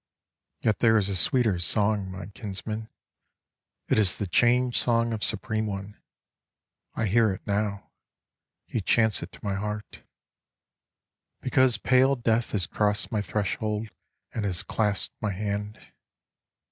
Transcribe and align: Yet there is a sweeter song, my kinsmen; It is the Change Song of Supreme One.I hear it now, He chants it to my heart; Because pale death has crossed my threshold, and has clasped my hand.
Yet 0.61 0.79
there 0.79 0.97
is 0.97 1.09
a 1.09 1.15
sweeter 1.15 1.59
song, 1.59 2.09
my 2.09 2.25
kinsmen; 2.25 2.89
It 3.87 3.99
is 3.99 4.17
the 4.17 4.25
Change 4.25 4.75
Song 4.79 5.13
of 5.13 5.23
Supreme 5.23 5.67
One.I 5.67 7.05
hear 7.05 7.31
it 7.31 7.45
now, 7.45 7.91
He 8.65 8.81
chants 8.81 9.21
it 9.21 9.31
to 9.33 9.39
my 9.45 9.53
heart; 9.53 10.01
Because 11.39 11.77
pale 11.77 12.15
death 12.15 12.49
has 12.53 12.65
crossed 12.65 13.11
my 13.11 13.21
threshold, 13.21 13.89
and 14.33 14.43
has 14.43 14.63
clasped 14.63 15.13
my 15.21 15.33
hand. 15.33 15.77